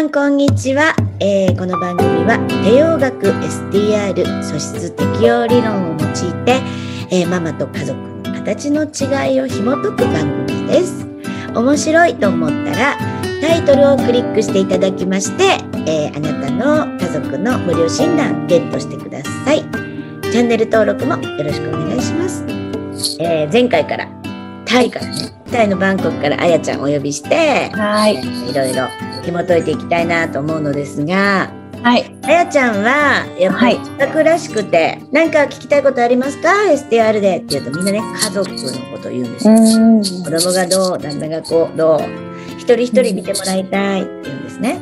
[0.00, 6.60] んこんにちは、えーこの番組は帝王学 SDR 素質適応理論を用いて、
[7.10, 11.06] えーママと家族の形の違いを紐解く番組です。
[11.54, 12.98] 面白いと思ったら
[13.40, 15.44] タイトルをクリックしていただきまして、
[15.86, 19.62] えーあなたの家族の無料診断ゲットしてください。
[20.30, 22.44] チャンネル登録もよろしくお願いします、
[23.20, 24.08] えー前回から
[24.66, 25.14] タイからね
[25.50, 28.16] タイのバンコクからあやちゃんをお呼びしてはい。
[28.16, 28.86] いろいろ
[29.28, 31.52] 紐解いていきたいなと思うのですが、
[31.82, 32.10] はい。
[32.24, 38.56] あやちゃんはやっぱりはい企画らしくて、何か聞きたいことありますか ?STR でって言うとみんなね、家族の
[38.90, 39.54] ことを言うんですよ。
[39.54, 40.02] ん。
[40.02, 42.00] 子供がどう、旦那がこう、どう、
[42.58, 44.80] 一人一人見てもらいたいって言うんですね。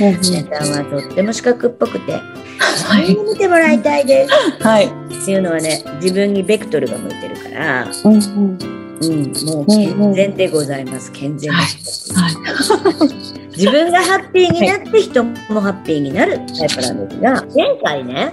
[0.00, 2.12] あやちゃんはとっても資格っぽくて、
[2.86, 3.16] はい。
[3.16, 4.32] 見てもらいたいです
[4.64, 4.86] はい。
[4.86, 4.90] っ
[5.24, 8.80] ていうのはね、自分にベクトルが向いてるから、うんうん。
[9.02, 11.10] うん、もう健全でございます。
[11.12, 13.39] 健全な人はい。
[13.56, 18.32] 自分がハッピーになって人もハッピーになるタイプなんですが、前回ね、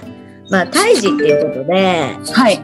[0.50, 2.60] まあ、胎児っていうことで、はい。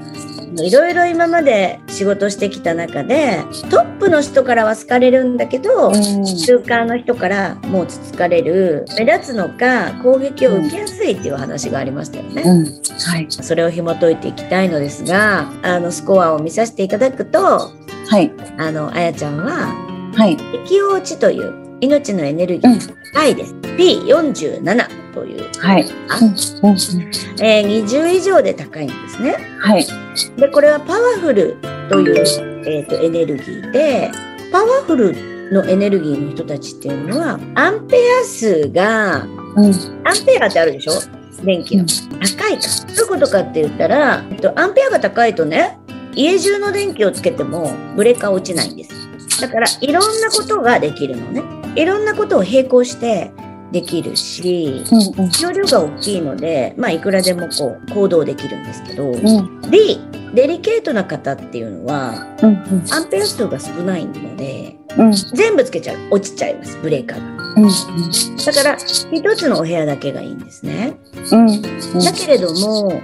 [0.56, 3.40] いろいろ今まで仕事してきた中で、
[3.72, 12.44] トップの人からは好かれるんだけど、中間の人からもうつつかれる、目立つのか攻撃を受けやすいっていう話がありましたよね。
[12.46, 12.66] うん。
[12.66, 13.28] はい。
[13.30, 17.72] それを紐解いていきたいのですが、あの、スコアを見させていただくと、
[18.08, 18.32] はい。
[18.58, 19.74] あの、あやちゃんは、
[20.16, 20.38] はい。
[20.38, 23.54] 適応値という命のエネルギーが高いです。
[23.54, 25.86] P47 という、はい。
[26.10, 26.28] あうん。
[26.28, 26.36] うん。
[27.44, 29.36] えー20以上で高いんですね。
[29.60, 29.86] はい。
[30.38, 31.58] で、これはパワフル
[31.90, 32.16] という、
[32.66, 34.12] えーとエネルギーで、
[34.52, 39.24] パワフルのエネルギーの人たちっていうのは、アンペア数が、
[39.56, 39.74] うん。
[40.06, 40.94] アンペアってあるでしょ？
[41.44, 41.86] 電気の。
[41.86, 42.62] 高いか。
[42.88, 45.78] どういうことかって言ったら、えっと、アンペアが高いとね、
[46.16, 49.42] 家中の電気をつけてもブレーカー落ちないんです。
[49.42, 51.42] だから、いろんなことができるのね。
[51.76, 53.32] いろんなことを並行して
[53.72, 54.84] できるし、
[55.18, 55.30] うん。
[55.42, 59.62] 容量が大きいので、まあ、いくらでもこう行動できるんですけど、うん。
[59.72, 60.00] D、
[60.34, 62.84] デリケートな方っていうのは、うん。
[62.92, 65.12] アンペア数が少ないので、うん。
[65.12, 65.98] 全部つけちゃう。
[66.12, 67.44] 落ちちゃいます、ブレーカーが。
[67.56, 67.68] うん。
[68.46, 70.98] だから、一つのお部屋だけがいいんですね。
[71.32, 71.62] うん。
[72.00, 73.02] だけれども、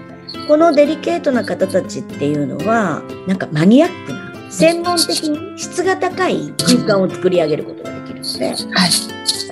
[0.48, 4.20] このデリケートな方たちっていうのは、なんかマニアックな、
[4.52, 8.09] 専門的に質が高い空間を作り上げることができる
[8.40, 8.90] ので、はい。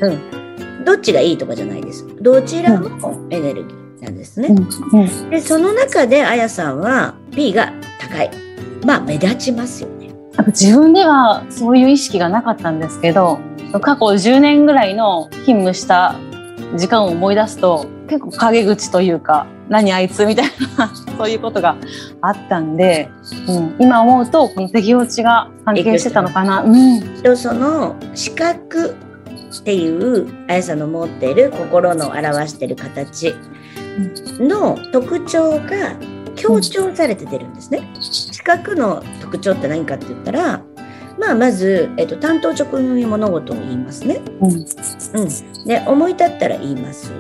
[0.02, 0.86] うん。
[0.86, 2.06] どっちがいいとかじゃないです。
[2.22, 4.50] どちらもエネルギーなんですね。
[4.50, 5.30] うん。
[5.30, 8.32] で、その中であやさんは B が高い。
[8.86, 10.12] まあ、目立ちますよね。
[10.48, 13.40] 自分ではそういう意識がなかったんですけど、
[13.82, 16.16] 過去10年ぐらいの勤務した
[16.78, 20.46] 時間を思い出すと、結構陰口というか、何あいつみたい
[20.78, 21.76] な、そういうことが
[22.22, 23.10] あったんで、
[23.48, 26.64] うん、今思うと、この適応値が関係してたのかな。
[26.64, 27.22] うん。
[27.22, 28.96] と、その視覚
[29.60, 33.36] っていうあやさんの持っている心の表している形
[34.40, 35.96] の特徴が
[36.36, 37.90] 強調されて出るんですね。
[38.00, 40.62] 視覚の特徴って何かって言ったら、
[41.20, 44.22] まあ、まず、えっと、担当直入に物事を言いますね。
[44.40, 44.52] うん。
[44.52, 45.66] うん。
[45.66, 47.12] で、思い立ったら言います。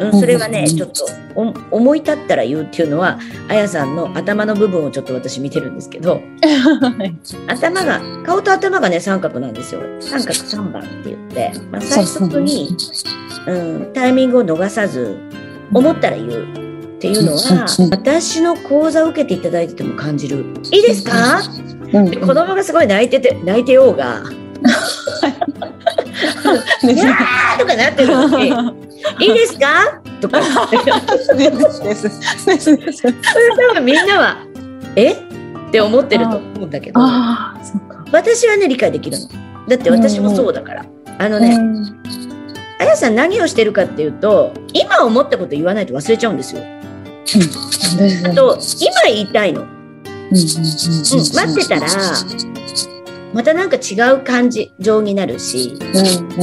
[0.00, 3.18] うん、それはね、うんちょっとお思い立ったら言うっていうのは、
[3.48, 6.22] あやさんの頭の部分をちょっと私見てるんですけど、
[7.46, 9.82] 頭が、顔と頭がね、三角なんですよ。
[10.00, 12.74] 三角三番って言って、まあ、最速に、
[13.46, 15.18] うん、タイミングを逃さず、
[15.74, 20.46] 思ったら言うっていうのはうん、私の講座を受けていただいてても感じる。
[20.72, 21.40] いいですか？
[21.92, 24.22] う子供がすごい泣いてて、泣いてようが、
[26.82, 28.85] いやーとかなってるのに、
[29.20, 30.00] いいですか？
[30.20, 30.40] とか。
[30.40, 30.46] 多
[33.74, 34.36] 分みんなは、
[34.96, 35.16] えっ
[35.70, 37.00] て思ってると思うんだけど、
[38.12, 39.28] 私はね、理解できるの。
[39.68, 40.86] だって私もそうだから。
[41.18, 41.58] あのね、
[42.78, 46.62] あやさん何をしてるかっていうと、今思ったこと言わないと忘れちゃうんですよ。
[46.62, 46.76] うん
[48.26, 49.62] あと、今言いたいの。
[49.62, 49.68] うん、
[50.32, 51.86] 待ってたら、
[53.32, 55.78] またなんか違う感じ、情になるし、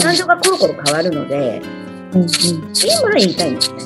[0.01, 1.62] 感情がコロコロ変わるので、
[2.13, 3.77] 今言いたいんですね。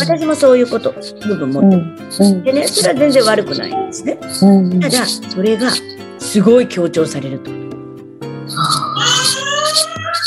[0.00, 0.94] 私もそういうこと、
[1.26, 2.42] 部分持ってる。
[2.42, 4.18] でね、それは全然悪くないんですね。
[4.80, 5.70] ただ、それが
[6.18, 7.50] すごい強調されると。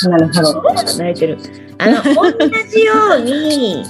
[0.10, 0.64] なるほど。
[0.98, 1.38] 泣いてる。
[1.78, 2.32] あの、同
[2.70, 3.86] じように、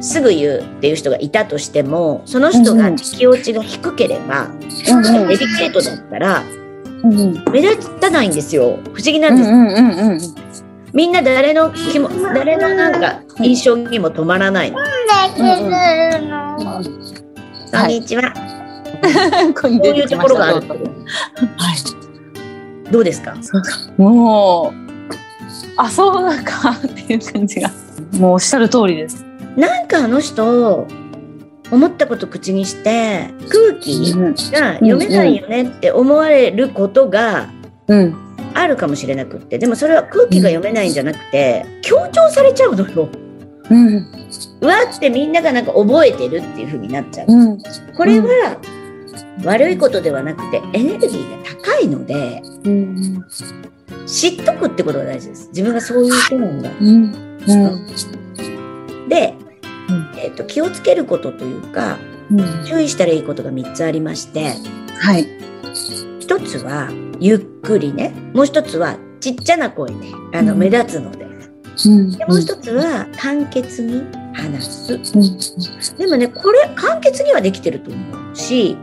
[0.00, 6.44] すぐ言うっていう人がいたとしても、その人が適応値が低ければ、デリケートだったら、
[7.50, 8.78] 目立たないんですよ。
[8.92, 10.34] 不思議なんです。
[10.96, 14.78] みんな誰の気も、誰のなんか印象にも止まらないの。
[14.78, 14.84] こ
[17.84, 18.32] んにちは。
[18.32, 20.66] こうこういうところがある。
[20.66, 20.74] は
[22.86, 22.90] い。
[22.90, 23.34] どうですか？
[23.98, 24.76] もう、
[25.76, 27.70] あそうなんかっていう感じが
[28.14, 29.22] もうおっしゃる通りです
[29.54, 30.86] なんかあの人
[31.70, 37.50] 思ったこと口にして空気が読めないよねって思われることが
[38.58, 43.08] あるかもしれなくってでもそれは空気が読めないんじゃなくて強調されちゃうのよ。
[43.68, 43.96] うん、
[44.60, 47.32] うわってみんながなんか覚えてるっていう風になっちゃう。
[47.32, 47.58] うん、
[47.96, 48.60] これは
[49.44, 53.24] 悪いことではなくてエネルギーが高いので、うん、
[54.06, 55.48] 知っとくってことが大事です。
[55.48, 56.70] 自分がそういう人なんだ。
[59.08, 59.34] で
[60.18, 61.98] えーと、気をつけることというか、
[62.30, 64.54] うん、注意したらいいことが3つありまして、
[64.98, 65.26] はい、
[66.20, 66.90] 1つは
[67.20, 68.12] ゆっくりね。
[68.34, 69.96] もう1つはちっちゃな声で
[70.32, 74.02] あの、うん、目立つので,、うん、でもう1つは簡潔に
[74.34, 78.76] 話す、でもねこれ簡潔にはできてると思うし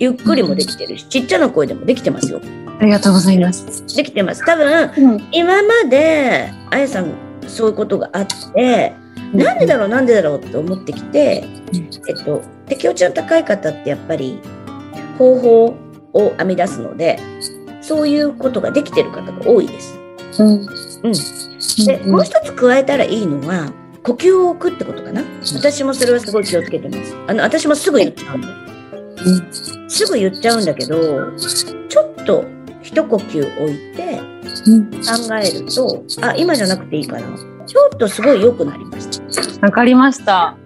[0.00, 2.40] ゆっくりもできてるし、ちっちゃな声でもできてますよ。
[2.80, 3.86] ありがとうございます。
[3.94, 4.44] できてます。
[4.46, 7.12] 多分、今まであやさん
[7.46, 8.94] そういうことがあって、
[9.34, 11.44] なんでだろうなんでだろうって思ってきて、
[12.08, 14.40] えっと、適応値の高い方ってやっぱり
[15.18, 15.76] 方法
[16.14, 17.18] を編み出すので
[17.80, 19.98] そういうことができてる方が多いです。
[20.38, 23.72] うん、うん、でもう一つ加えたらいいのは
[24.02, 25.22] 呼吸を置くってことかな。
[25.54, 27.16] 私もそれはすごい気をつけてます。
[27.26, 32.44] あの私もすぐ言っちゃうんだ、うん、すぐ言っちゃうんだけどちょっと
[32.82, 37.22] 一呼吸置いて考えるとあ今じゃなくていいかな。
[37.66, 39.20] ちょっとすごい良くなりまし
[39.60, 39.66] た。
[39.66, 40.56] わかりました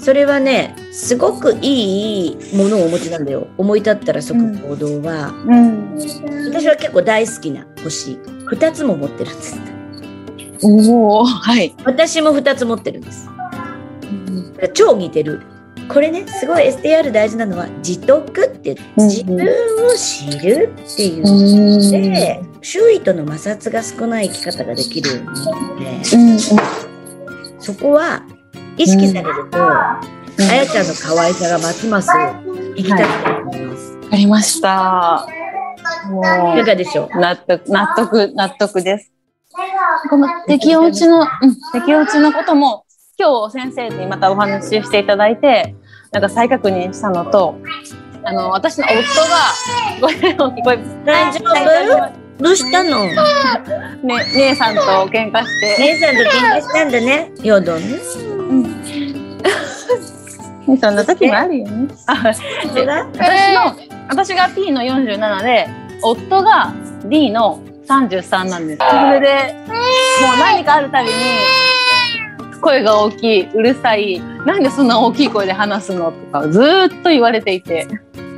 [0.00, 3.46] それはねすごくいいものをお持ちなんだよ。
[3.58, 5.94] 思い立ったら即行動は、うん。
[5.94, 5.98] うん、
[6.46, 8.12] 私は結構大好きな星。
[8.50, 9.60] 2つも持ってるんです。
[10.62, 11.74] おおはい。
[11.84, 13.28] 私も2つ持ってるんです、
[14.02, 14.06] う
[14.66, 15.42] ん、超似てる。
[15.88, 21.24] これねすごい STR 大事なのは自得って自分を知るっていう。
[21.24, 25.34] ので、周囲との摩擦が少ない生き方ができるの
[25.78, 26.04] で、
[27.58, 28.22] そこは
[28.82, 30.00] 意識されると、あ
[30.54, 32.08] やちゃんの可愛さがますます
[32.76, 33.90] 生きたくと思います。
[33.92, 35.26] わ、はい、かりました。
[36.08, 37.18] もういかがでしょう？
[37.18, 39.12] 納得、納得、納得です。
[40.08, 41.26] この適応値の、うん、
[41.72, 42.86] 適応値のことも
[43.18, 45.74] 今日先生にまたお話ししていただいて
[46.12, 47.58] なんか再確認したのと
[48.24, 49.02] あの私の夫が
[50.00, 53.14] ごめん聞こえ大丈夫どうしたのね
[54.34, 54.80] 姉さんと
[55.12, 57.98] 喧嘩して姉さんと喧嘩したんだねよどね
[58.50, 58.64] うん。
[60.78, 61.88] そんな時もあるよね。
[62.06, 62.40] 私
[63.54, 63.76] の
[64.08, 65.68] 私が P の47で
[66.02, 66.72] 夫が
[67.06, 68.78] D の33なんです。
[68.78, 69.74] それでも
[70.34, 71.14] う何かあるたびに
[72.60, 76.12] 声が大きい、うるさい、なんでそんな大きい声で話すの？
[76.12, 76.62] とかずっ
[77.02, 77.88] と言われていて。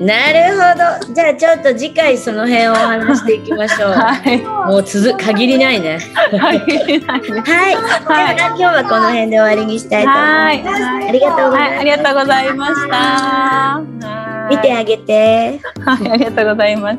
[0.00, 1.14] なるほど。
[1.14, 3.90] じゃあちょっと次回その辺をお話していきましょう。
[3.94, 4.38] はい。
[4.40, 5.98] もう続限りないね。
[6.30, 7.40] 限りないね。
[7.46, 7.74] はい。
[7.74, 10.82] はい、今日はこの辺で終わりにしたいと思います。
[10.82, 11.80] はい、ありがとうございました。
[11.80, 13.80] ありがとうございました。
[14.50, 15.60] 見てあげて。
[15.84, 16.98] はい、ありがとうございます。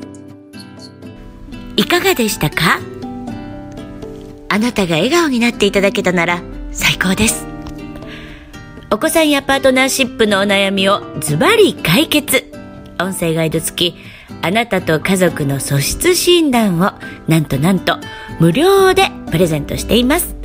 [1.76, 2.80] いかがでしたか？
[4.50, 6.42] あなたが笑顔になっていただけたなら
[6.72, 7.46] 最高です。
[8.92, 12.53] お子さんやパートナーシップのお悩みをズバリ解決。
[13.00, 13.96] 音声ガイド付き、
[14.42, 16.94] あなたと家族の素質診断を
[17.28, 17.98] なんとなんと
[18.40, 20.36] 無料でプレゼントしています。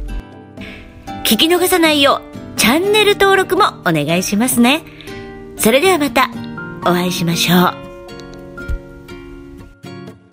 [1.25, 2.23] 聞き逃さないよ
[2.57, 4.83] うチャンネル登録もお願いしますね。
[5.57, 6.31] それではまた
[6.83, 7.88] お会いしましょう。